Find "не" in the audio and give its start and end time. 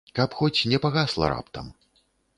0.71-0.79